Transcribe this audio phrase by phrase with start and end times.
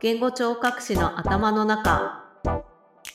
[0.00, 2.24] 言語聴覚士の頭の中。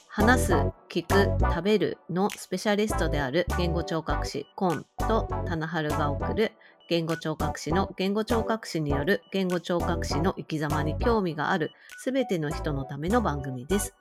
[0.08, 0.54] 話す、
[0.90, 6.52] 聞く、食べるのスペシャリストである言語聴覚士コンと棚春が送る。
[6.90, 11.72] 言語聴覚士の言語聴覚士による言語聴覚士の生き様に興味がある。
[11.98, 13.96] すべての人のための番組です。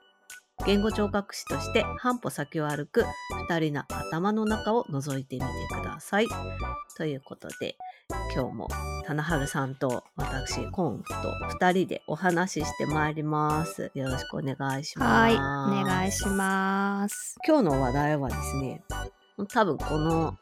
[0.65, 3.03] 言語聴覚士として半歩先を歩く
[3.49, 6.27] 二人の頭の中を覗いてみてください。
[6.97, 7.75] ということで、
[8.35, 8.67] 今日も
[9.05, 11.13] 棚春さんと私、コンと
[11.49, 13.91] 二人でお話ししてまいります。
[13.95, 15.09] よろしくお願いします。
[15.09, 17.37] はい、お願いします。
[17.47, 18.83] 今日の話題はですね、
[19.49, 20.37] 多分この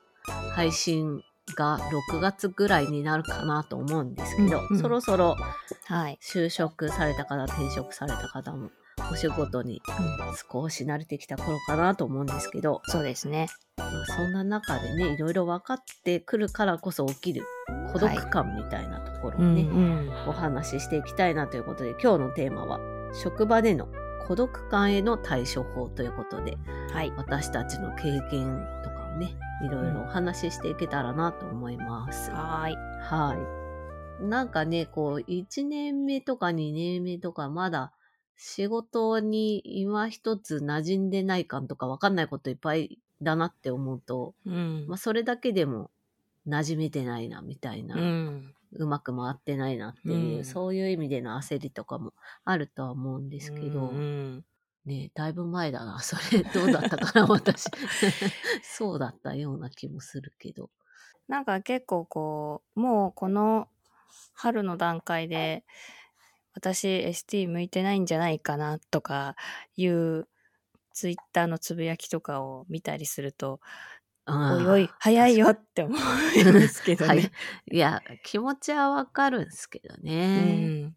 [0.53, 1.23] 配信
[1.55, 1.79] が
[2.11, 5.37] 6月ぐらいになるかなと思うんですけど、うんうんそろそろ
[5.85, 6.19] はい。
[6.21, 8.69] 就職された方、転職された方も
[9.11, 9.81] お仕事に
[10.51, 13.47] 少し慣れてきた頃かなと思うんですけど、そうですね。
[13.77, 17.43] まあそんな中でね、いろいろ分かってくるからこそ起きる
[17.91, 20.09] 孤独感みたいなところをね、ん。
[20.27, 22.79] お話ししていきたいなということで、今日のテーマは、
[23.13, 23.87] 職場での
[24.27, 26.57] 孤独感への対処法ということで、
[26.93, 27.11] はい。
[27.17, 32.31] 私たちの経験とかをね、いろいろお話ししていけたらなと思います。
[32.31, 32.75] はーい。
[33.01, 33.35] は
[34.21, 34.23] い。
[34.23, 37.93] なんかね、こう、1年目とか2年目とか、まだ
[38.41, 45.91] 仕事に今一つ馴染んでない感とかわかんないこといっぱいだなって思うと、うんまあ、それだけでも
[46.47, 47.95] 馴染めてないな、みたいな。
[47.95, 48.55] うん。
[48.71, 52.13] うまく回ってないなっていう、うんそういう意味での焦りとかも
[52.45, 54.45] あるとは思うんですけど、うん。
[54.85, 55.99] ねだいぶ前だな。
[56.01, 57.65] それどうだったかな、私。
[58.63, 60.69] そうだったような気もするけど。
[61.27, 63.67] なんか結構こう、もうこの
[64.33, 65.65] 春の段階で、
[66.53, 69.35] 私 ST 向いてないんじゃないかなとか
[69.75, 70.27] いう
[70.93, 73.59] ツイッターのつぶやきとかを見たりすると、
[74.27, 77.31] おいおい、早いよって思うんですけどはいね。。
[77.71, 80.21] いや、気持ちはわかるんですけどうね。
[80.87, 80.95] ん。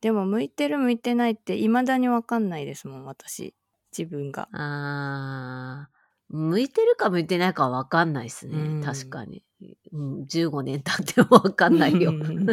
[0.00, 3.54] でも向いてる向いてないって未だにわかんないですもん、私。
[3.96, 4.48] 自分が。
[4.52, 6.01] あー
[6.32, 8.56] 向いてるか向いてないかはわかんないですね。
[8.58, 9.44] うん確かに。
[9.92, 12.14] うん、15年経ってもわかんないよう。
[12.14, 12.46] ん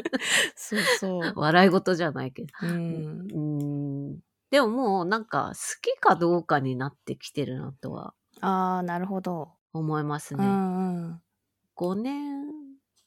[0.56, 1.32] そうそう。
[1.36, 2.48] 笑い事じゃないけど。
[2.62, 3.28] うん。
[3.32, 4.18] うん
[4.50, 9.52] でももうなんか好きかどうかになってきてるなとはああ、なるほど。
[9.72, 10.44] 思いますうね。
[10.46, 11.22] んうん。
[11.76, 12.46] 5年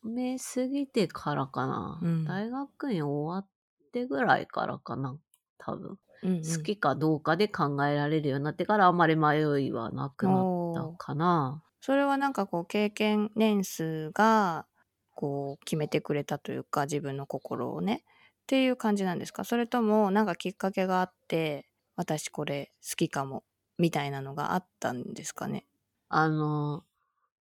[0.03, 1.99] 目過ぎてからかな。
[2.03, 3.47] うん大学院終わっ
[3.93, 5.17] てぐらいからかな。
[5.57, 5.97] 多分。
[6.21, 6.39] うんうん。
[6.57, 11.63] 好きかどうかで考えられるようになってからあんまり迷いはなくなったかな。
[11.81, 14.67] それはなんかこう経験年数が
[15.15, 18.03] こう決めてくれたというか自分の心をね。
[18.43, 19.43] っていう感じなんですか？
[19.43, 23.43] それともなんかきっかけがあって私これ好きかも
[23.77, 25.65] みたいなのがあったんですかね？
[26.11, 26.85] あの、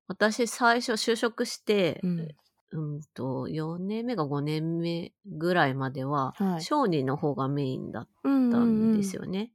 [0.08, 2.28] 私最初就職して、うん
[2.70, 6.68] うんと、4年目か5年目ぐらいまでは、はい。
[6.68, 9.22] 小児の方がメインだっうんたんですよ。
[9.22, 9.52] よね。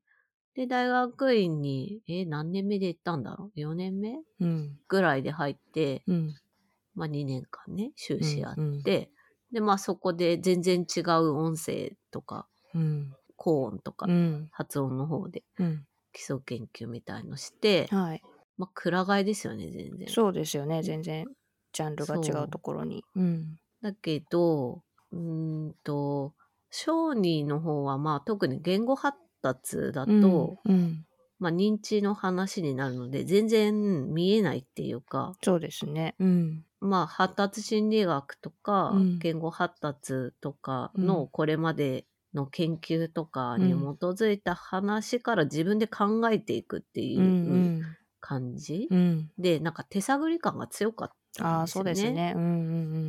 [0.56, 4.80] で、大学院に、え、何年目で行ったんだろう ?4 年目うん。
[4.88, 6.36] ぐらいで入って、うん。
[6.96, 9.12] まあ2年間ね、修士やっうんて、
[9.52, 13.16] で、まあそこで全然違う音声とか、うん。
[13.38, 14.52] 高音とか、うん。
[14.52, 15.86] 発音の方でうん。
[16.14, 18.24] 基礎研究みたいのして、はい。
[18.58, 20.08] まあ、くら替えですよね、全然。
[20.08, 21.28] そうですよね全然
[21.74, 23.04] ジャンルが違うところに。
[23.16, 23.60] うん。
[23.82, 26.36] だけど、うーんと、
[26.72, 31.06] 小児の方は、まあ、特に言語発達だと、うん
[31.40, 36.16] まあ、認知の話になるので、全然見えないっていうか、そうですね。
[36.20, 36.66] うん。
[36.82, 39.20] まあ、発達心理学とか、うん。
[39.20, 41.18] 言語発達とかうん。
[41.18, 47.58] のこれまでの研究とかに基づいた話から自分で考えていくっていうんうう
[47.90, 47.98] ん。
[48.20, 49.32] 感じ、うん。
[49.38, 51.16] で、なんか手探り感が強かった。
[51.40, 52.34] ああそうですね。
[52.36, 52.46] うんう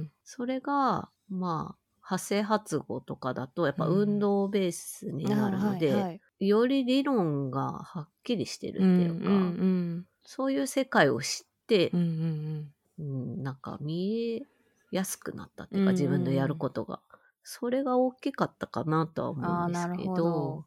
[0.00, 3.98] んそれが、まあ、発声発語とかだと、やっぱうん。
[4.00, 6.46] 運動ベースにうんなるので、あーはいはい。
[6.46, 13.42] より理論がはっきりしてるっていうか、うんうんそういう世界を知ってうんう、んうん。
[13.42, 14.42] なんか見え
[14.90, 17.00] やすくなったっていうか、うんうん自分のやることが。
[17.42, 20.64] それが大きかったかなとは思うんですけどど、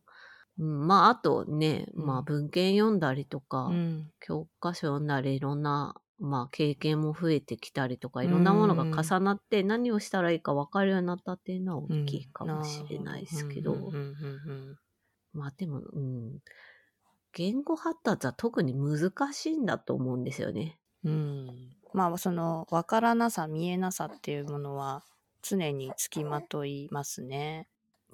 [0.60, 2.06] うん、まあ、あとね、うん。
[2.06, 4.12] まあ、文献読んだりとか、うんうん。
[4.20, 14.80] 教科書読んだり、いろんな、まあ、経験も増えてきたりとか、いろんなものが重なって、何をしたらいいか分かるようになったっていうのは大きいかもしれないですけど、うんうんうん
[15.34, 16.40] まあでも、うん、
[17.34, 20.80] 言語発達は特に難しいんだと思うんですよね。
[21.04, 21.14] うん。
[21.14, 21.16] う
[21.54, 25.06] んまあその分からなさ見えなさっていうものは
[25.42, 27.70] 常につきまといますね。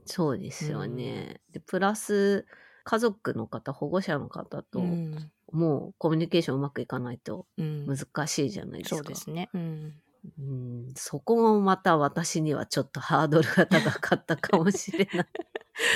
[0.06, 1.42] そうですよね。
[1.52, 2.46] で、プラス、
[2.84, 8.96] 家族の方、保護者の方と、うんもうコミュニケーションうまくいかないとうん難しいじゃないですか。
[8.98, 9.50] そうですね。
[9.54, 9.94] うん
[10.40, 15.28] うん、そこもまた私にはちょっとハードルが高かったかもしれない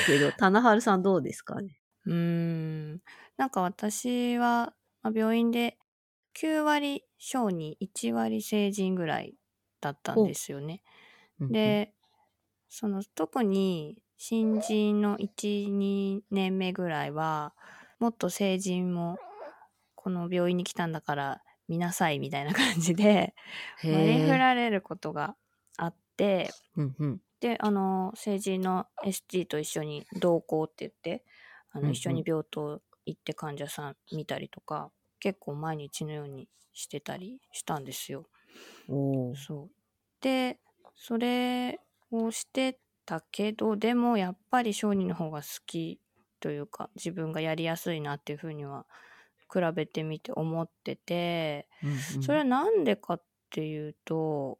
[0.06, 1.80] けど、棚春さんどうですかね？
[2.06, 3.02] うーん。
[3.38, 5.78] なんか私は、まあ病院で
[6.34, 9.36] 9割小児、1割成人ぐらい
[9.82, 10.84] だったんですよね。
[11.40, 11.94] うんうん、で、
[12.70, 17.56] その特に新人の1、2年目ぐらいは、
[18.00, 19.18] もっと成人も
[20.08, 23.36] この病院に来たんだから見なさいみたいな感じで、
[23.76, 24.40] へ割り振え。
[24.40, 25.36] られることが
[25.78, 27.22] あって、うんうん。
[27.40, 31.26] で、あの、成人の ST と一緒に同行って言って、
[31.72, 38.30] あの、一緒に病棟行って患者さん見たりとか、結構毎日のようにしてたりしたんですよ。
[39.34, 39.72] そう。
[40.22, 40.60] で、
[40.96, 41.80] それ
[42.12, 46.02] をしてたけど、でもやっぱり小児の方が好き
[46.40, 48.88] というか、自分がやりやすいなっていうふうには
[49.52, 51.98] 比べてみて思ってて、うんうん。
[52.22, 54.60] それはなんでかっていうと、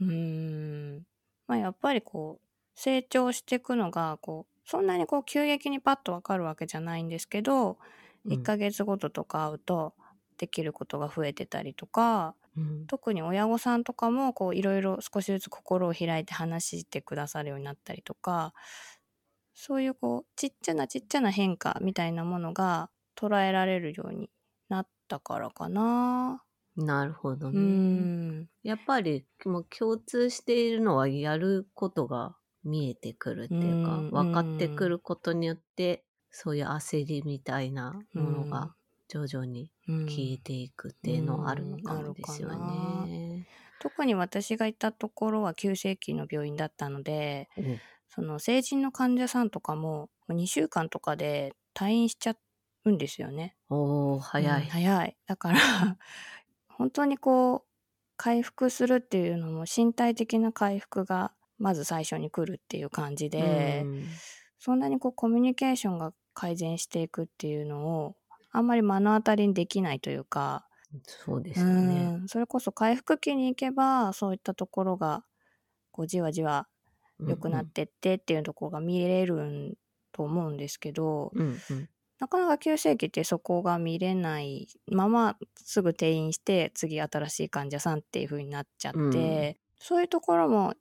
[0.00, 1.06] うーん、
[1.46, 7.78] まあやっぱりこう、成長していくのが、こう、そんなにこう急激にパッとわかるわけじゃないんですけど、
[8.24, 8.32] うん。
[8.32, 9.94] 1ヶ月ごととか会うと、
[10.38, 12.86] できることが増えてたりとか、うん。
[12.86, 18.52] 特に親御さんとかもこういろいろ少しずつ心を開いて話してくださるようになったりとか
[19.54, 24.30] そういうこうちっちゃなちっちゃな変化みたいなものが捉えられるように
[24.68, 26.42] なったからかな。
[26.76, 27.58] なるほどうね。
[27.60, 38.74] んやっぱりもう共通しているのはやることが見えてくるっていうか、うん分かってくることによって、そういう焦りみたいなものが
[39.08, 43.46] 徐々にうん消えていくっていうのはあるのかもですよね。
[43.80, 47.62] 特に私がいたところは急性期の病院だったのでお
[48.08, 52.36] その成人の患者さんとかも2週間とかで退院しちゃ
[52.84, 53.56] うんですよね。
[53.68, 54.62] おー早い。
[54.62, 55.16] うん早い。
[55.26, 55.58] だから、
[56.68, 57.62] 本当にこう、
[58.16, 64.04] 回復するっていうのも身体的な回復がまず最初に来るっていう感じで、うん
[64.64, 68.14] そんなにこうコミュニケーションが改善していくっていうのを
[68.52, 70.68] あんまり目の当たりにできないというか、
[71.04, 72.18] そうですよね。
[72.20, 75.24] うんそれこそ回復期に行けばそういったところが
[75.90, 76.68] こうじわじわ
[77.18, 79.74] 良くなってってっていうところが見れるん
[80.12, 81.88] と思うんですけど、うんうん
[82.22, 90.74] なかなか急性期ってそこが見れないまますぐ転院して次新しい患者さんっていう風になっちゃって、うんそういうところも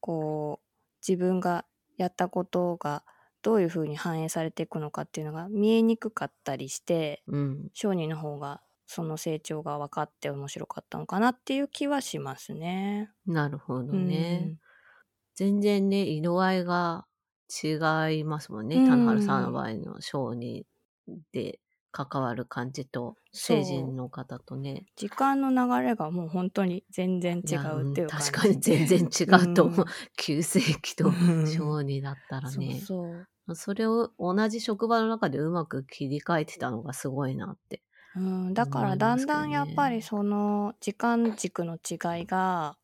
[0.00, 0.68] こう
[1.00, 1.64] 自分が
[1.96, 3.02] やったことが
[3.40, 13.10] どういう風に反映されていくのかっていうのが見えにくかったりしてうん小児の方がその成長が分かって面白かったのかなっていう気はしますね。
[13.24, 14.58] なるほどうんね。
[15.34, 17.06] 全然ね、色合いが
[17.64, 18.76] 違いますもんね。
[18.76, 19.98] うん田原さんの場合の
[21.32, 21.60] で
[21.90, 24.86] 関わる感じと、成人の方とね。
[24.96, 29.80] 時間の流れがもう本当に全然違やうっていう感じん確かに全然違うと思う。
[29.80, 32.50] う ん急性期とうん小児だったらね。
[32.50, 37.82] そうそうそれを同じ職場の中でうまく切り替えてたのがすごいなって。
[38.14, 42.76] うん、だからだんだんやっぱりその時間軸の違いが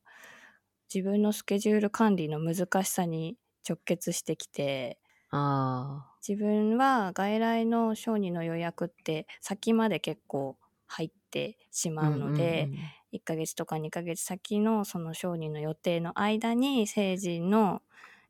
[0.93, 3.37] 自分のスケジュール管理の難しさに
[3.69, 4.99] 直結してきて
[5.31, 12.07] あ自分は外来の小児の予約って先まで結構入ってしあ。
[12.07, 17.83] まうので、んんん1ヶ月とか2ヶ月先のその小児の予定の間に成人の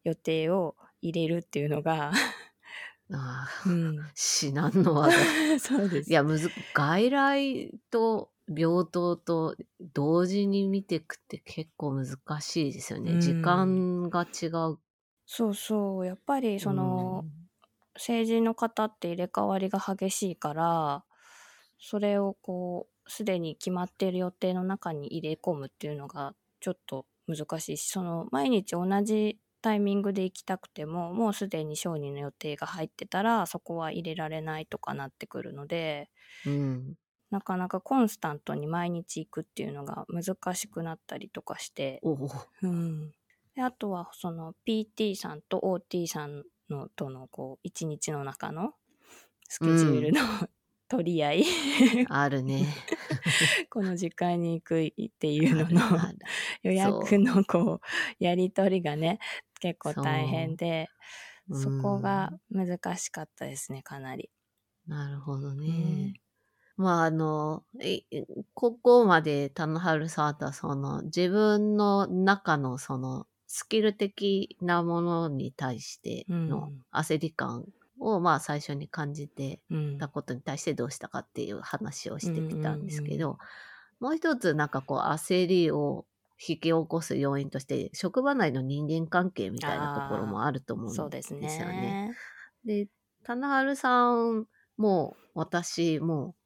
[0.04, 2.12] 予定を入れるっていうのが、
[3.12, 5.24] ああ、うん、至難の技。
[5.60, 13.16] そうですいや、むず、外来と病棟と同時に見ていくって結構難しいですよね。
[13.16, 14.78] うん時間が違う。
[15.26, 17.26] そうそうやっぱりその、
[17.98, 21.04] 成人の方って入れ替わりが激しいから
[21.78, 36.08] それをこうすでに決まっている予定の中に入れ込むっていうのがちょっと難しいしその毎日同じタイミングで行きたくてももうすでに小児の予定が入ってたらそこは入れられないとかなってくるので
[36.46, 36.94] うん。
[37.30, 42.00] なかなかコンスタントに毎日行くっていうのが難しくなったりとかして。
[42.62, 43.12] うん、
[43.54, 48.74] であとはその PT さんと OT さんのとのこう一日の中の
[49.48, 50.20] スケジュールの、
[50.88, 51.44] 取り合い
[52.08, 52.66] あるね。
[53.70, 55.80] この時間に行くっていうのの
[56.62, 59.18] 予約のこうやり取りがね
[59.60, 60.88] 結構大変で
[61.50, 64.30] うんそこが難しかったですねかなり。
[64.86, 65.66] なるほどね。
[65.66, 66.28] うん
[66.78, 68.02] まあ、あの、い
[68.54, 76.84] ここまで田野春さんとはその自分の中のそのスキル的なものに対してのうん。
[76.92, 77.64] 焦り感
[77.98, 79.98] をまあ最初に感じてうん。
[79.98, 83.38] たことに対してどうしたかっていう話をしてきたんですけうんど、
[84.00, 86.06] もう一つなんかこう焦りを
[86.40, 92.14] 引き起こす要因として、職場内の人間関係みたいなところもあると思うんですよそうですね。
[93.24, 96.36] 棚春さんも私も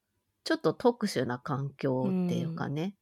[0.45, 2.95] ちょっと特殊な環境っていうかね、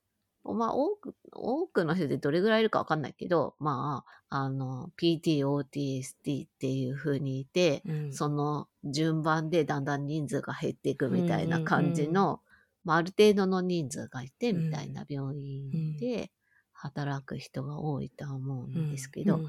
[0.44, 8.12] まあ多く、多くの人でどれぐらいいるかわかんないけど、まあ、あの、PT、OT、ST っていう風にいて、うん。
[8.12, 12.40] その順番でだんだん人数が減っていくみたいな感じうんうんの、
[12.84, 14.64] まあ、ある程度の人数がいてうん。
[14.66, 16.30] みたいな病院で
[16.72, 19.46] 働く人が多いとは思うんですけど、うん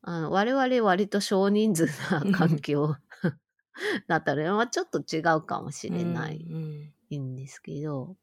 [0.00, 2.94] あの我々割と少人数な環境
[4.06, 6.92] だったので、まあ、ちょっと違うかもしれないうん。
[7.20, 8.16] んですけど、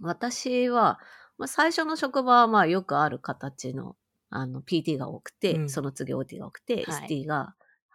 [0.00, 0.98] 私は、
[1.38, 3.96] まあ、最初の職場はまあよくある形の
[4.30, 7.54] あの PT が多くて、うんその次 OT が多くて、はい ST が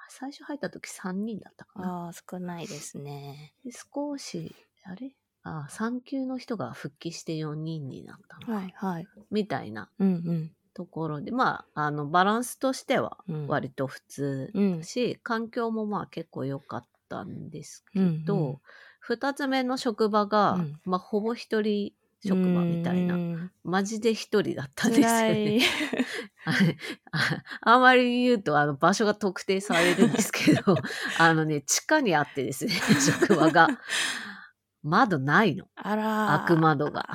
[0.10, 2.06] 最初入った時3人だったかな。
[2.06, 3.54] ああ、少ないですね。
[3.66, 5.12] で少し、あれ？
[5.44, 9.08] あ、産休の人が復帰して4人になったのか、はいはい。
[9.32, 13.48] みたいなうんところで、まあ、あの、バランスとしてはうん。
[13.48, 18.62] 割と普通うんだし、環境もまあ結構良かったんですけうんうんど、
[19.00, 21.94] 二、つ目の職場が、うんまあほぼ一人
[22.26, 23.52] 職場みたいな、な。
[23.64, 25.62] マジで一人だったんですよ辛ね
[27.62, 30.76] ああまり言うと、あの、場所が特定されるんですけど、
[31.20, 33.68] あのね、地下にあってですね、 職場が。
[34.84, 35.66] 窓ないの。
[35.76, 36.48] あらー。
[36.48, 37.10] 開く窓が。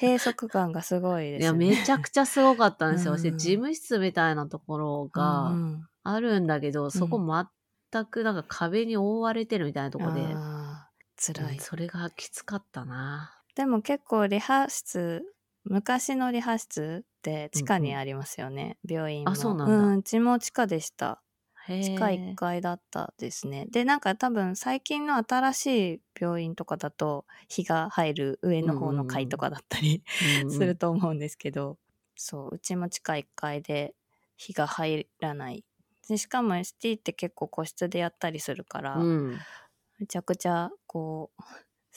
[0.00, 1.58] 閉塞感がすごいですいや、ね。
[1.58, 3.12] めちゃくちゃすごかったんですよ。
[3.12, 7.20] うん私事務室みたいなところうがんあるんだけど、そこ
[7.92, 10.22] 全くなんか壁に覆われてるみたいなところで、
[11.16, 11.52] 辛い。
[11.54, 13.37] うんそれがきつかったな。
[13.58, 15.24] でも結構リハ室、
[15.64, 19.32] 昔のリハ室って地下にありますよね、病院も。
[19.32, 21.24] あそうなんだうん、うちも地下でした。
[21.66, 23.66] へ地下1階だったですね。
[23.68, 30.04] で、なんか多分最近の新しい病院とかだと、日が入る上の方の階とかだったり
[30.46, 31.78] すると思うんですけど、
[32.14, 33.96] そう、うちも地下1階で
[34.36, 35.64] 日が入らない。
[36.08, 39.46] でしかも ST って結構個室でやったりするから、うん。
[39.98, 41.42] めちゃくちゃこう、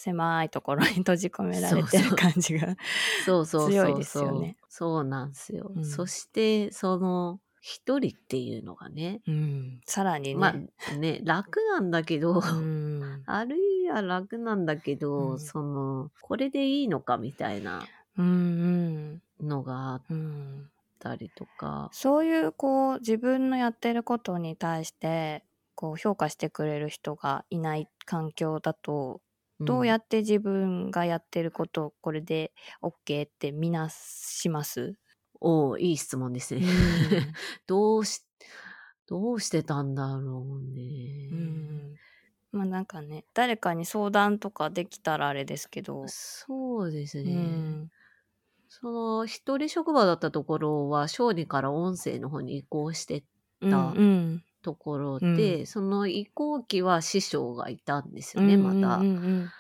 [0.02, 2.76] 狭いところに 閉じ込められてる感じが。
[3.24, 4.58] 強いですよね。
[4.68, 5.72] そうなんですよ。
[5.76, 10.36] うんそして、その、一人っていうのがね、うん、さらにね。
[10.36, 10.56] ま
[10.92, 17.84] あね、楽なんだけど、うん、あるいは楽なんだけど、うんその、これでいいのかみたいな
[18.18, 20.72] うん、のがあっうん、うん。
[20.98, 25.44] たりとか、そういうこう自分のやってることに対して
[25.76, 29.20] こう評価してくれる人がいない環境だと
[29.66, 34.96] どうやっって自分がやってることをこれで OK ってみなします、
[35.40, 36.62] おいい質問ですね。
[37.68, 38.22] どうし、
[39.08, 41.30] どうしてたんだろうね。
[41.32, 41.96] うん。
[42.52, 47.30] まあなんかね誰かに相談とかできたらあれですけど、そうですうね。
[47.30, 47.92] ん。
[48.70, 53.24] その、一人職場だったところは、小児から音声の方に移行して
[53.62, 55.68] うんうんところで、うん。
[55.68, 58.98] その移行期は師匠がいたんですよね、また。
[58.98, 59.52] うん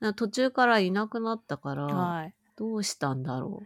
[0.00, 0.14] うん。
[0.14, 2.34] 途中からいなくなったから、うんはい。
[2.56, 3.62] どうしたんだろ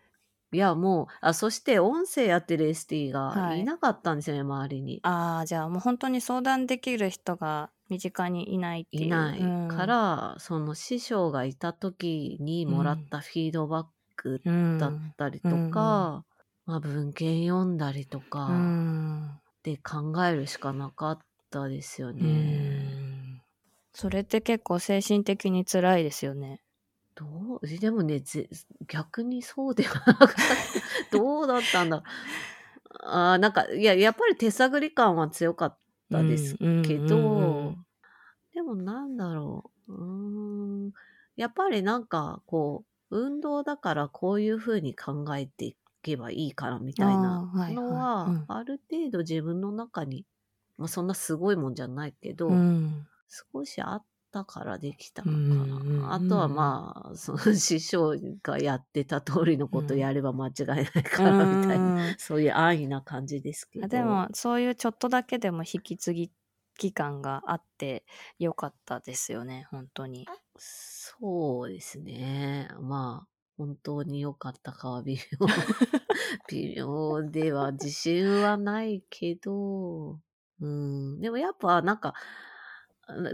[0.52, 0.56] う。
[0.56, 3.60] いや、もう、あ、そして音声やってる ST がはい。
[3.60, 5.00] いなかったんですよね、周りに。
[5.02, 9.04] ああじゃあもう本当に相談できる人が身近にいないっていう。
[9.06, 9.68] いないうん。
[9.68, 15.70] から、その師匠がいた時にもらったフィードバックうんだったりとうん。
[15.70, 16.24] か、
[16.64, 18.46] まあ文献読んだりとか。
[18.46, 21.18] うんで考えるしかなかっ
[21.50, 22.22] たですようね。
[22.22, 23.42] ん
[23.92, 26.62] それって結構精神的に辛いですよね。
[27.16, 27.26] ど
[27.60, 27.66] う？
[27.66, 28.48] でもねぜ
[28.86, 30.36] 逆にそうではなかった。
[31.10, 31.96] どうだったんだ？
[31.96, 32.06] ろう。
[33.00, 35.78] あーなんか、いや、やっぱり手探り感は強かっ
[36.12, 37.86] たですうんけど、うんうんうん
[38.54, 39.92] でもなんだろう。
[39.92, 40.92] うーん。
[41.34, 50.24] やっぱりなんか、こう、運動だからこういうふうに考えていけばいいからみたいなのはある程度自分の中に、
[50.78, 56.14] まあそんなすごいもんじゃないけど、うん少しあったからできたのかうんうんうんな。
[56.14, 63.86] あとはまあ、その師匠がやってた通りのことやれば間違いないからみたいな、うんそういう安易な感じですけど。
[63.86, 66.32] あでもそういうちょっとだけでも引き継ぎ
[66.78, 68.04] 期間があって
[68.38, 70.28] よかったですよね本当に。
[70.56, 72.68] そうですね。
[72.80, 75.46] まあ、本当に良かったかは微妙。
[76.48, 80.20] 微妙では自信はないけど、
[80.60, 81.20] うん。
[81.20, 82.14] でもやっぱなんか、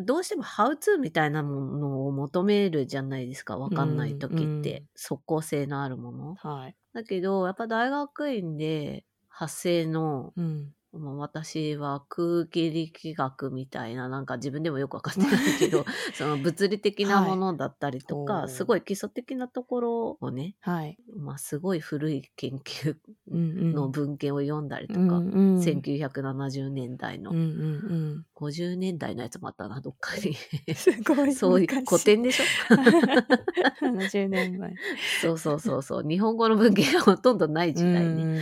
[0.03, 3.57] どうしてもハウツーみたいなものを求めるじゃないですか。
[3.57, 4.85] わかんない時うんって。
[4.95, 6.35] 即効性のあるもの。
[6.35, 6.77] はい。
[6.93, 20.99] だけど、やっぱ大学院で発声のうんまあ、私は空気力学みたいな、なんか自分でもよくわかってないけど、 その物理的なものだったりとか、はいすごい基礎的なところをね、はい。
[21.17, 22.97] まあ、すごい古い研究
[23.31, 23.73] うんうん。
[23.73, 30.35] の文献を読んだりとうんか、うん、1970年代の、うんうん50年代のやつもあったな、どっかに。
[30.69, 30.75] うん。
[30.75, 31.33] すごい。
[31.33, 32.45] そういう古典でしょ
[32.75, 34.75] ？70年前。
[35.23, 36.03] そうそうそうそう。
[36.07, 38.39] 日本語の文献がほとんどない時代に、うんう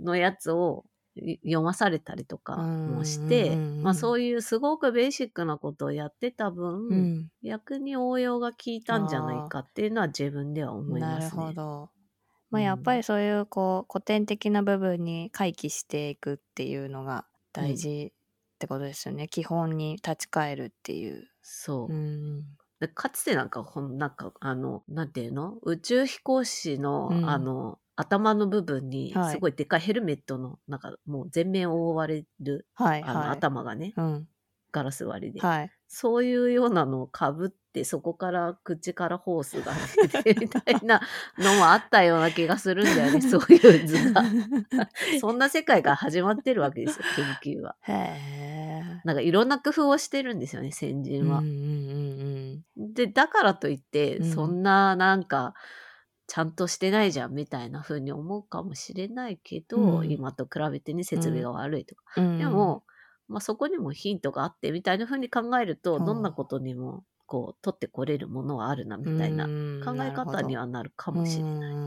[0.00, 11.42] んのやつをい読まされたりとかもしうんてうんうんうん、まあそういうすごくベーシックなことをやってた分、うん逆に応用が効いたんじゃないかっていうのは自分では思いなるますね。
[11.42, 11.90] ほど。
[12.50, 19.28] まあ、うんやっぱりそういうこう古典的な部分に回帰していくっていうのが大事ってことですよね。
[19.28, 21.28] 基本に立ち返るっていう。
[21.42, 21.92] そう。
[21.92, 22.44] うん。
[22.80, 25.58] でかつてなんかほんなんかあのなんていうの？
[25.62, 33.28] 宇宙飛行士の、うんあの頭の部分にはいすごいでかいヘルメットのなんかもう全面を覆われる、あのはいはい。
[33.28, 34.28] 頭がねうん。
[34.72, 35.70] ガラス割りで、はい。
[35.86, 39.72] そういうようなのをかぶってそこから口からホースが
[40.24, 41.00] 出てみたいな
[41.38, 44.24] のもあったような気がするんだよねそういう図が。
[45.20, 47.04] そんな世界が始まってるわけですよ
[47.42, 47.76] 研究は。
[47.82, 49.00] へえ。
[49.04, 51.38] なんかいろんな工夫をしてるんですよね先うん人は。
[51.38, 51.50] うんう
[52.80, 55.54] んでだからといって、うんそんななんか
[56.26, 60.16] ちゃんとしてないじゃんみたいな風に思うかもしれないけど、うん。
[60.16, 62.24] 今と比べてね設備が悪いとか、うん。
[62.24, 62.38] うん。
[62.38, 62.84] でも、
[63.28, 66.02] まあ、そこにもヒントがあってみたいな風に考えると、う。
[66.02, 69.52] んどんなことにもこう取ってこれるものはあるなみたいな
[69.88, 69.96] うん。
[69.96, 71.80] 考え方にはなるかもしれない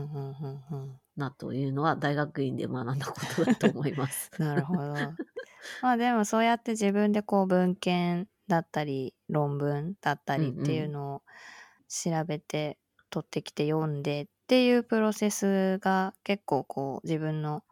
[1.16, 4.30] なというのは大学院で学んだことだと思います。
[4.36, 5.18] なるほど。
[5.80, 11.22] まあでもそうやって自分でこう文献だったり論文だったりっていうのを
[11.88, 12.78] 調べて
[13.10, 17.64] 取ってきて読んでっていうプロセスが結構こう自分の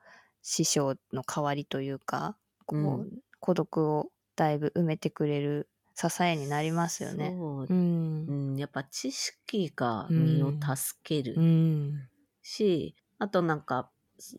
[0.43, 7.37] 師匠の代わりというかこう、うん孤独をだいぶ埋めてくれる支えになりますよね。
[7.37, 8.35] そうう、んう。
[8.35, 11.37] ん、やっぱ知識が身を助ける。
[11.37, 12.09] うん。
[12.43, 13.90] し、あとなんか、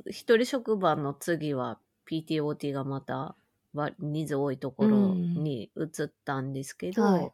[0.08, 3.36] 一人職場の次は PTOT がまた
[3.74, 7.34] わ人数多いところに移ったんですけど、はい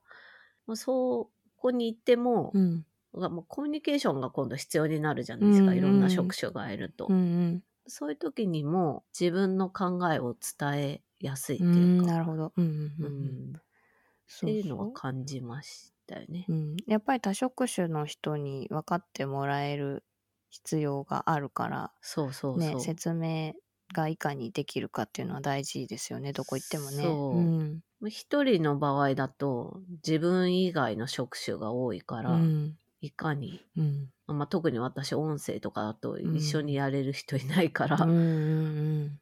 [0.67, 2.85] まあそこに行っても、うん。
[3.15, 11.73] がもうコミュニケーションが今度必要になるじゃないですか、うんいろんな職種がいると、うんそういう時にも自分の考えを伝えやすいってうん。
[11.73, 12.53] ういうんか、なるほど。
[12.55, 13.53] うんうんううん。
[13.55, 16.45] っていうのは感じましたよね。
[16.47, 20.03] うん、やっぱり多職種の人に分かってもらえる
[20.49, 22.75] 必要があるから、そうそうそう。
[22.75, 23.53] ね、説明
[23.93, 26.33] がいかにできるかっていうのは大事ですよね。
[26.33, 27.03] どこ行ってもね。
[27.03, 27.37] そう。
[27.37, 27.83] うん。
[28.09, 34.09] 一人の場合だと自分以外の職種が多いから、うんいかにうん。
[34.27, 39.19] まあ、特に私音声とかだとうん一緒にやれる人いないから、うんうん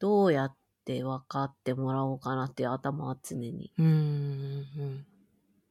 [0.00, 5.06] どうやって分かってもらおうかなっていう頭は常にうんうん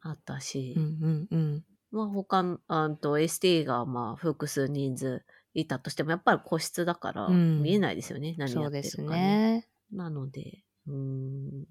[0.01, 1.65] あったし、うんうんうん。
[1.91, 7.61] まあ他のあんと ST がまあ複数人数いたとしてもやっぱり個室だからうん。
[7.61, 9.67] 見えないですよね、何やってるかそうですね。
[9.93, 11.65] なのでうーん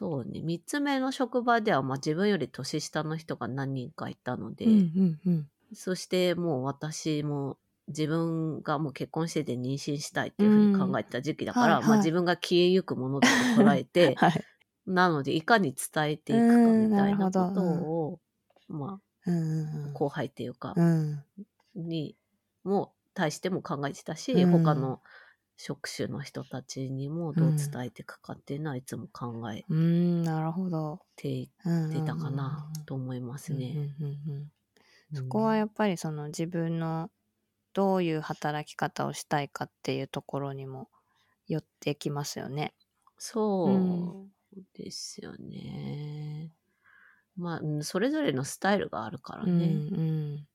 [0.00, 0.40] そうね。
[0.40, 5.50] 3つ目の職場ではまあ自分より年下の人が何人かいたので、うんうんうん。
[5.74, 7.58] そしてもう私も
[7.88, 11.88] 自分がもう結婚してて妊娠したいっていうふうに考えてた時期だから、うんはいはい。
[11.88, 14.44] まあ自分が消えゆくものだと捉えて、 はい。
[14.86, 18.20] なのでいかに伝えていくかみたいなことを、
[18.68, 21.24] まうんうんあ後輩っていうか、うん。
[21.74, 22.16] に
[22.64, 24.50] も対しても考えてたし、うん。
[24.50, 25.02] 他の
[25.62, 31.00] 職種の人たちにもどう伝えていくかっていうのはいつも考えうんなるほど。
[31.16, 33.94] ていうんってたかなと思いますね。
[35.12, 37.10] そこはやっぱりその自分の
[37.74, 40.88] どういう働き方をしたいかっていうところにも
[41.46, 42.72] 寄ってきますよね。
[43.18, 46.54] そうですよね。
[47.36, 49.52] まあ、うんそれぞれのスタイルがあるからね。
[49.52, 50.02] うんう
[50.36, 50.46] ん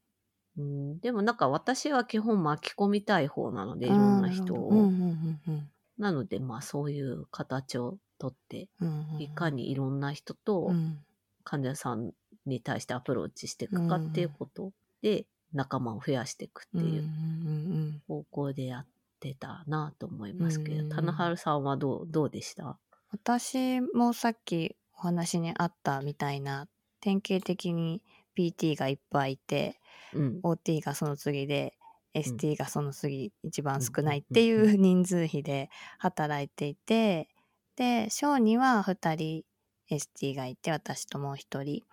[1.02, 4.70] でもなんか私は基本巻き込みたい方なので、うん、いろんな人を。
[4.70, 11.00] うんうんうんなので、まあそういう形をとって、うんうんいかにいろんな人とうん。
[11.46, 12.12] 患者さん
[12.48, 18.88] に対してアプローチしていくかっていうことで、仲間を増やしていくっていう方向でやっ
[19.20, 22.78] てたなと思いますけど、うん棚春さんはどうどうでした？
[23.12, 26.68] 私もさっきお話にあったみたいな
[27.00, 28.02] 典型的に
[28.36, 29.80] PT がいっぱいいて
[30.14, 30.40] うん。
[30.44, 31.78] OT がその次で
[32.14, 37.30] ST がその次一番少ないっうんていう人数比で働いていて
[37.76, 39.44] で小には2人
[39.92, 41.84] ST がいて私ともう1人。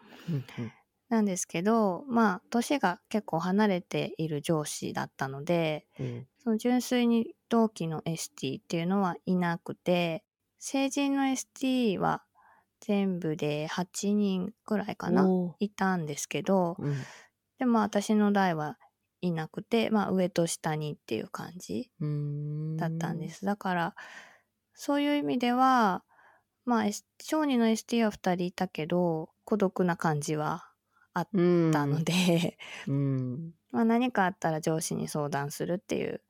[1.08, 6.26] なんですけど、まあ、年が結構離れている上司だったので、うん。
[6.42, 10.24] その純粋に同期の ST っていうのはいなくて、
[10.58, 12.22] 成人の ST は
[12.82, 17.12] 全部で8人くらいかなおーいたんですけど、うん。
[17.58, 18.78] でも私の代は
[19.22, 22.72] いなくて、まあ上と下にっていう感じうーん。
[22.78, 23.44] だったんです。
[23.46, 23.96] だから、
[24.74, 26.04] そういう意味では、
[26.64, 30.70] まあ、S- 小児の ST は2人いたけど、孤独な感じは
[31.14, 33.54] あっうんたので、うん。
[33.70, 36.22] まあ何かあったら上司に相談するっていう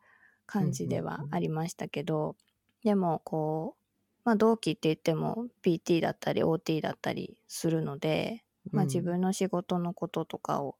[0.46, 2.36] 感じではありましたけど、
[2.82, 3.81] でもこう、
[4.24, 10.76] まあ同期って言っても PT だったり OT だったりするので、まあ自分の仕事のこととかを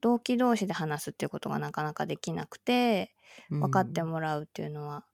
[0.00, 3.14] 同期同士で話すっていうことがなかなかできなくて、
[3.60, 5.06] 分かってもらうっていうのは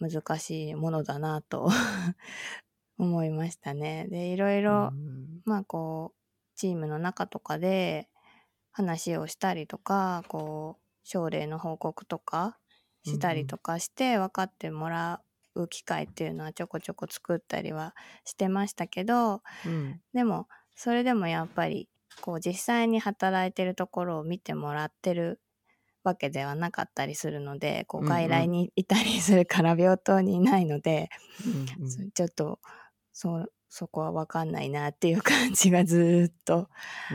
[0.00, 1.68] 難しいものだなと
[2.98, 4.06] 思いましたね。
[4.08, 5.42] で、いろいろ、うん。
[5.44, 6.18] まあこう、
[6.56, 8.10] チームの中とかで
[8.72, 12.58] 話をしたりとか、こう、症例の報告とか
[13.04, 15.22] したりとかして分かってもら
[15.54, 20.02] う機会っていうのはちょこちょこ作ったりはしてましたけど、うん。
[20.14, 21.88] でも、それでもやっぱり、
[22.22, 25.40] こう実際に働いてるところを見てもらってる
[26.04, 28.08] わけではなかったりするので、こううん。
[28.08, 31.10] うん外来にいたりするから病棟にいないので、
[31.44, 32.60] うんそちょっと、
[33.12, 36.68] そ、そこはわかんないなっていう感じがずーっと、
[37.10, 37.14] う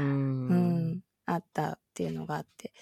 [0.50, 2.74] うんん、あったっていうのがあって。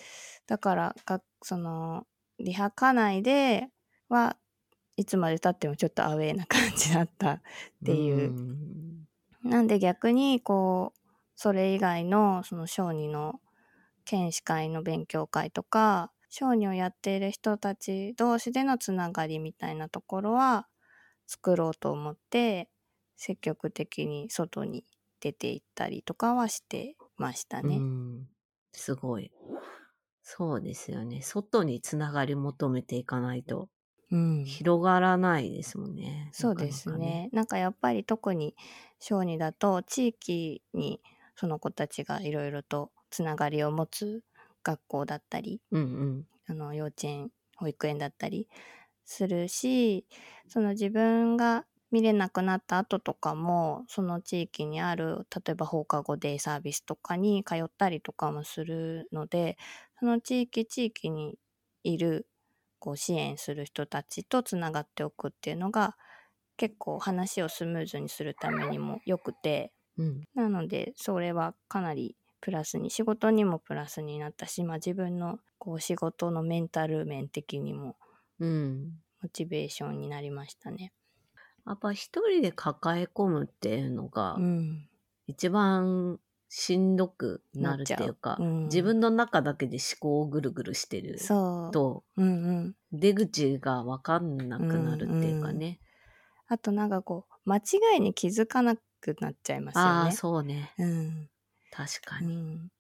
[0.48, 2.08] だから、がその、
[2.40, 3.70] リハ科内で
[4.10, 4.38] は
[4.98, 7.42] いつまで経ってもちょっとアウェーな感じだった っ
[7.84, 9.08] ていううん
[9.44, 11.00] なんで逆にこう
[11.36, 13.42] それ以外のその小児の
[14.06, 20.68] 検視会の勉強会とか小児をやっている人たち同士でのつながりみたいなところは
[21.28, 22.70] 作ろうと思って
[23.18, 24.86] 積極的に外に
[25.22, 27.86] 出て行ったりとかはしてましたうね。
[28.22, 28.30] ん
[28.72, 29.32] すごい。
[30.24, 31.22] そうですよね。
[31.22, 33.70] 外につながり求めていかないと
[34.16, 36.30] うん広がらないですもんね。
[36.34, 37.30] そうですなかなかね。
[37.32, 38.56] なんかやっぱり特に
[39.00, 41.02] 小児だと地域に
[41.36, 44.24] その子たちがいろいろとつながりを持つ
[44.64, 45.86] 学校だったりうんう
[46.22, 46.28] ん。
[46.48, 48.50] あの幼稚園保育園だったり
[49.06, 50.08] するし
[50.48, 59.58] その自分が見れなくなった後とかもその地域にある例えば放課後デイサービスとかに通ったりとかもするので
[60.00, 61.40] その地域地域に
[61.84, 62.28] いる
[62.86, 65.98] こう支援する人たちとつながっておくっていうのが
[66.56, 77.96] 結構話をスムーズにするためにもよくてうんなので、それはかなりプラスに、仕事にもプラスになったし、まあ自分のこう仕事のメンタル面的にも
[78.40, 79.00] うん。
[79.22, 80.92] モチベーションになりましたね。
[81.66, 84.90] やっぱ一人で抱え込むっていうのがうん。
[85.28, 86.20] 一番
[86.50, 91.20] しんどくなるっていうか、ううん自分の中だけで思考をぐるぐるしてる。
[91.72, 92.76] とうんうん。
[92.92, 95.80] 出口がわかんなくなるっていうかね。
[96.48, 97.62] あとなんかこう、間違
[97.98, 99.90] いに気づかなくなっちゃいますよね。
[99.92, 100.74] ああ、そうね。
[100.78, 101.30] うん。
[101.72, 102.28] 確かに。
[102.28, 102.72] うん。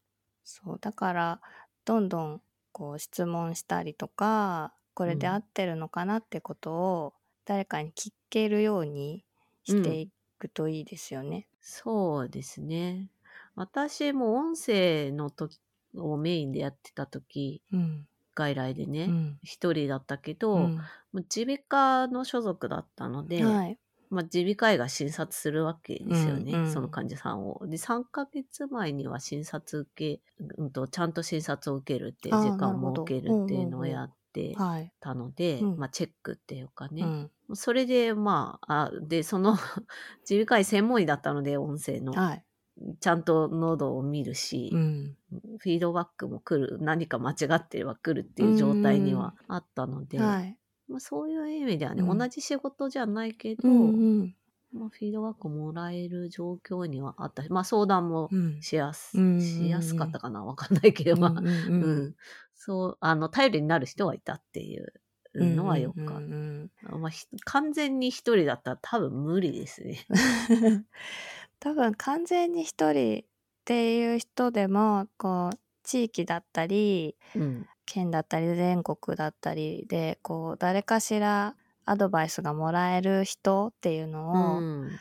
[0.43, 0.79] そう。
[0.79, 1.41] だから、
[1.85, 7.13] どんどんこう質問したりとか、これで合ってるのかなってことを
[7.45, 9.25] 誰かに聞けるように
[9.63, 11.47] していくといいですよね。
[11.59, 13.09] そうですね。
[13.55, 15.59] 私も音声の時
[15.95, 18.07] をメインでやってた時、うん。
[18.35, 19.39] 外来でね、うん。
[19.43, 20.69] 一人だったけど、
[21.13, 23.79] 耳鼻科の所属だったので、はい。
[24.09, 27.65] まあ、耳鼻科医が診察するわけですよね、うんうんその患者さんを。
[27.65, 30.21] で、3ヶ月前には診察受け、
[30.57, 34.91] うんと、ちゃんと診察を受けるって時間を設けるっていうのをやってはい。
[34.99, 37.03] たので、うんまあ、チェックっていうかね。
[37.49, 37.55] うん。
[37.55, 39.57] それで、まあ、あで、その
[40.29, 42.13] 耳鼻科医専門医だったので、音声の。
[42.13, 42.45] はい。
[42.99, 45.17] ちゃんと喉を見るし、うん。
[45.59, 50.57] フィードバックも来る、何か間違ってれば来るっていう状態にはあったので、はい。
[50.87, 54.35] まあ、そういう意味ではね、うん同じ仕事じゃないけど、うんうん。
[54.73, 58.61] まあ、フィードバックもらえる状況にはあったし、まあ、相談もうん。
[58.61, 62.15] しやす、うんしやすかったかなわかんないけど、まあ、うん
[62.55, 64.93] そう、あの、頼りになる人はいたっていう
[65.33, 66.13] うんのはよかった。
[66.15, 70.05] うんうんまあ、ひ完全に一人だったら多分無理ですね。
[71.63, 73.23] うん多分完全に一人っ
[73.65, 77.67] ていう人でもこう地域だったりうん。
[77.85, 84.99] 県だったり全国だったりでこう誰かしらアドバイスがもらえる人っていううのをん。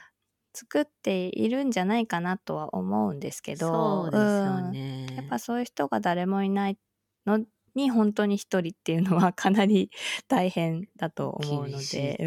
[0.55, 5.07] 作っているんじゃないかなとは思うんですけどそうですようんね。
[5.17, 6.79] やっぱそういう人が誰もいない
[7.27, 9.91] のに本当に一人っていうのはかなり
[10.29, 12.19] 大変だと思うので。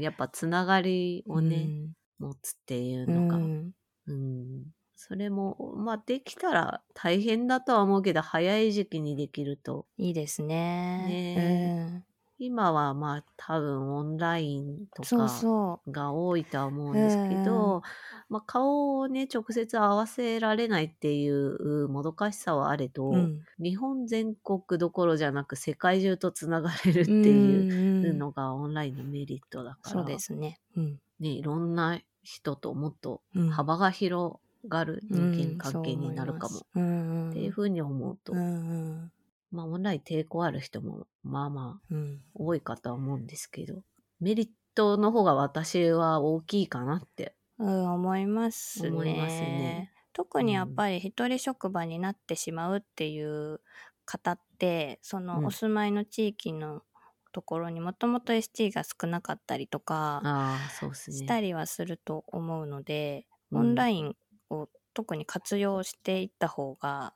[0.00, 1.58] やっぱつながりをね、う
[1.92, 3.74] ん持つっていううのが、ん。
[4.06, 4.72] うん。
[4.96, 9.86] それも、まあ、できたら大変だとは思うけど、早い時期にできると。
[9.98, 11.20] いいですね。
[11.36, 12.06] ね
[12.38, 17.82] 今はまあ多分オンラインとそうかそが多いとは思うんですけど、
[18.28, 23.16] まあ、顔をね直接合わせられないっていうもどかしさはあれど、う。
[23.16, 23.46] うん。
[23.58, 27.56] 日本全国どころじゃなく世界中とつながれるってい
[28.10, 30.60] ううんのがオンラインのメリットだから、そうですね。
[30.76, 31.00] うん。
[31.20, 34.36] ね、いろんな人ともっとうん幅が広
[34.68, 36.58] がる人間関係うんになるかも、。
[36.58, 38.42] っていうふうに思うと、うんう
[39.06, 39.12] ん
[39.56, 42.20] まあオンライン抵抗ある人もまあまあうん。
[42.34, 43.82] 多いかとは思うんですけど、
[44.20, 47.34] メリットの方が私は大きいかなって。
[47.58, 48.88] うん、思いますね。
[48.90, 53.60] 思いますね特にやっぱり一人職場になってしまうっていう
[54.04, 56.82] 方って、そうんのお住まいの地域の
[57.32, 60.22] ところにもともと ST が少なかったりとか。
[61.12, 64.16] したりはすると思うので、うんオンライン
[64.50, 67.14] を特に活用していった方が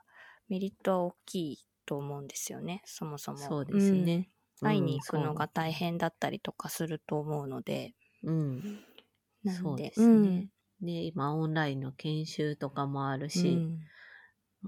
[0.49, 1.59] メリットは大きい
[1.91, 3.39] と思うんですよね、そもそも。
[3.39, 4.15] そうですね。
[4.15, 7.95] うん会いに行くうんのが大変だったりとかすると思うので。
[8.23, 8.79] うん。
[9.49, 10.49] そうでですね。
[10.83, 13.81] で、今オンラインの研修とかもあるうんし、うん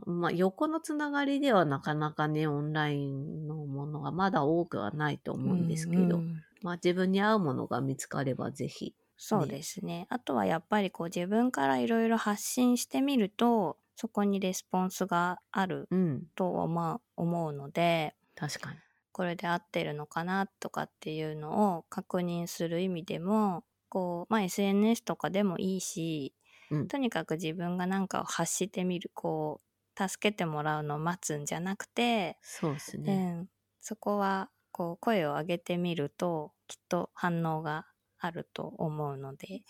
[0.07, 8.95] まあ横のつながりではなかなかね、オンラインのものがまだ多くはないと思うんですけど、うんうんまあ自分に合うものが見つかればぜひ。
[9.19, 10.07] そうですね。
[10.09, 16.29] あとはやっぱりこう自分からいろいろ発信してみると、そこにレスポンスがあるうん。
[16.35, 18.83] とはまあ思うので、確かに。
[19.13, 26.35] これで合ってるのかなとかっていうのを確認する意味でも、こう、まあ SNS とかでもいいし、
[26.71, 29.61] うんとにかく自分が何かを発してみる、こ
[29.99, 33.39] う、助けてもらうのを待つんじゃなくて、そうですうね。
[33.43, 33.49] ん、
[33.81, 37.87] そこはこう声を上げてみるときっと反応が
[38.19, 39.63] あると思うので、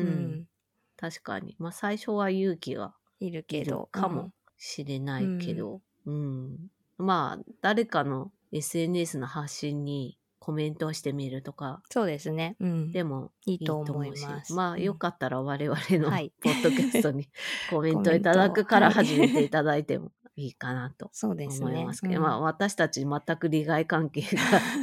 [0.00, 0.40] うん。
[0.40, 0.48] うん
[0.96, 1.56] 確かに。
[1.58, 4.32] まあ最初は勇気がいるけどかも。
[4.58, 6.70] しれないけど、うん。
[6.98, 14.52] まあ、誰かの SNS の発信にコメントをしてみるとか、そうですね、うん、でもいいいいとと思います。
[14.52, 16.32] まあ、うんよかったら我々のはい。
[16.42, 17.28] ポッドキャストに
[17.70, 22.22] コメントいただくから始めていただいてもいいかなと思いますけど、うん。
[22.22, 24.38] まあ、私たち全く利害関係が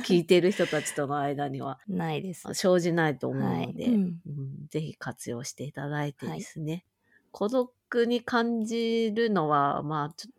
[0.05, 2.47] 聞いてる人たちとの間には ないです。
[2.53, 3.93] 生じないと思うので、はい。
[3.93, 4.21] うん。
[4.25, 4.67] うん。
[4.69, 6.85] ぜひ活用していただいてですね、
[7.31, 10.31] 孤独に感じるのは、まあちょ、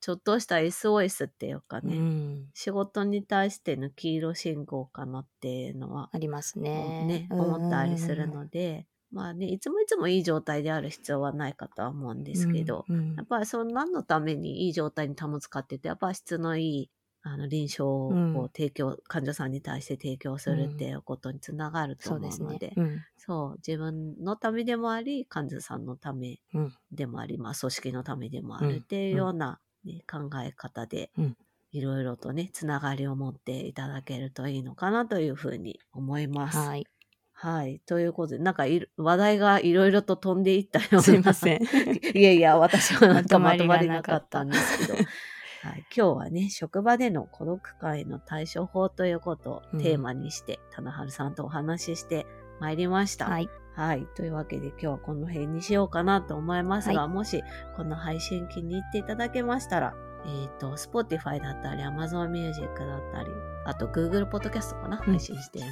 [0.00, 7.04] ちょっとした SOS っていうかね、うん、仕事に対しての黄色信号かなっていうのは、ありますね。
[7.04, 13.14] ね、思ったりするので、まあね、いつもいつもいい状態である必要はないかとは思うんですけど、うんうん。
[13.16, 16.90] やっぱりその何のためにいい状態に保つかって言って、やっぱ質のいい
[17.22, 23.04] あの臨床を提供、患者さんに対して提供するっていうことにつながるとそうです思うので、ね、うん。
[23.18, 26.74] そう、自分のためでもあり、患者さんのためうん。
[26.92, 31.36] でもあり、まあ、組織のためでもあるっていうような、ね考え方でうん、
[31.72, 36.58] いろいろとね、つながりを持っていただけるといいのかなというふうに思います。
[36.58, 36.86] はい。
[37.32, 37.80] はい。
[37.86, 38.64] ということで、なんか
[38.98, 41.02] 話題がいろいろと飛んでいったような。
[41.02, 41.62] すいません。
[42.14, 44.98] いやいや、私はなんかままとまりなかったんですけど。
[45.62, 52.26] はい、今日はね、職場での孤独感への対処法ということをテーマにして、棚春さんとお話しして
[52.60, 53.26] まいりました。
[53.26, 54.06] はいはい。
[54.14, 57.42] というわけで今日はこの辺にしようかなと思いますが、はもし
[57.76, 59.94] この配信気に入っていただけましたら、
[60.26, 63.30] えっ、と、Spotify だったり、Amazon Music だったり、
[63.64, 65.68] あと Google Podcast かな、配信している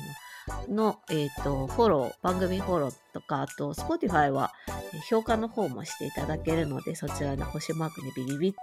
[0.69, 0.75] の。
[0.75, 8.55] の、えっ、と、フォロー、番組フォローとか、あと Spotify はえー評価の方もしていただけるので、そちらの星マークにビリビッ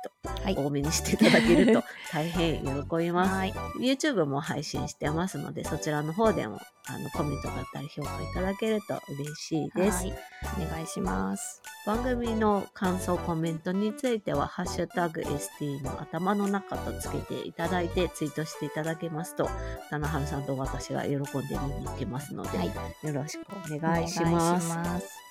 [0.44, 3.34] はいと多めにしていただけると 大変喜びます。
[3.34, 9.98] はい YouTube も配信してますので、そちらの方でもあのコメントだったり評価いただけると嬉しいです。
[9.98, 10.14] はい
[10.46, 19.48] お願いします番組の感想、コメントについては、ハッシュタグ ST の頭の中とつけていただいて、ツイートしていただけますと、
[19.92, 21.26] 棚春さんと私が喜んで
[21.60, 24.32] 見に行きますので、はいよろしくおお願いします。
[24.32, 25.26] 願いします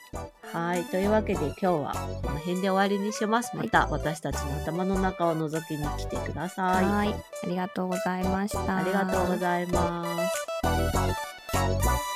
[0.53, 0.85] はい。
[0.85, 3.57] というわけで今日はこの辺で終わりにします。
[3.57, 6.85] また私たちの頭の中を覗きに来てください。
[6.85, 11.34] はいありがとうございましたありがとうございます。
[11.55, 12.14] Bye.